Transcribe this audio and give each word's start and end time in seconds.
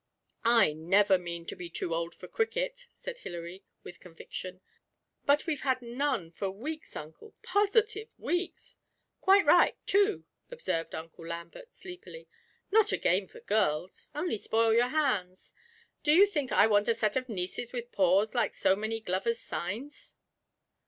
'I 0.45 0.73
never 0.73 1.19
mean 1.19 1.45
to 1.45 1.55
be 1.55 1.69
too 1.69 1.93
old 1.93 2.15
for 2.15 2.27
cricket,' 2.27 2.87
said 2.91 3.19
Hilary, 3.19 3.63
with 3.83 3.99
conviction; 3.99 4.59
'but 5.27 5.45
we've 5.45 5.61
had 5.61 5.79
none 5.83 6.31
for 6.31 6.49
weeks, 6.49 6.95
uncle, 6.95 7.35
positive 7.43 8.09
weeks!' 8.17 8.77
'Quite 9.19 9.45
right, 9.45 9.77
too!' 9.85 10.25
observed 10.49 10.95
Uncle 10.95 11.27
Lambert, 11.27 11.75
sleepily. 11.75 12.27
'Not 12.71 12.91
a 12.91 12.97
game 12.97 13.27
for 13.27 13.41
girls 13.41 14.07
only 14.15 14.37
spoil 14.37 14.73
your 14.73 14.87
hands 14.87 15.53
do 16.01 16.11
you 16.11 16.25
think 16.25 16.51
I 16.51 16.65
want 16.65 16.87
a 16.87 16.95
set 16.95 17.15
of 17.15 17.29
nieces 17.29 17.71
with 17.71 17.91
paws 17.91 18.33
like 18.33 18.55
so 18.55 18.75
many 18.75 19.01
glovers' 19.01 19.37
signs?' 19.39 20.15